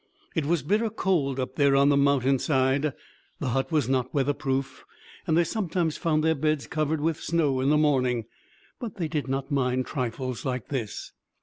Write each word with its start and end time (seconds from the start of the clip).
It 0.33 0.47
was 0.47 0.63
bitter 0.63 0.89
cold 0.89 1.39
up 1.39 1.57
there 1.57 1.75
on 1.75 1.89
the 1.89 1.95
mountainside. 1.95 2.93
The 3.37 3.49
hut 3.49 3.71
was 3.71 3.87
not 3.87 4.11
weather 4.15 4.33
proof, 4.33 4.83
and 5.27 5.37
they 5.37 5.43
sometimes 5.43 5.95
found 5.95 6.23
their 6.23 6.33
beds 6.33 6.65
covered 6.65 7.01
with 7.01 7.21
snow 7.21 7.59
in 7.61 7.69
the 7.69 7.77
morning; 7.77 8.25
but 8.79 8.95
they 8.95 9.07
did 9.07 9.27
not 9.27 9.51
mind 9.51 9.85
trifles 9.85 10.43
like 10.43 10.69
this. 10.69 11.11